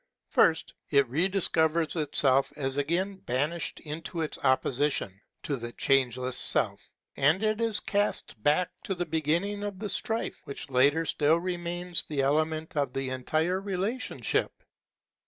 [0.31, 7.43] First, it rediscovers itself as again banished into its opposition to the Changeless Self; and
[7.43, 12.21] it is cast back to the beginning of the strife, which latter still remains the
[12.21, 14.63] element of the entire relationship.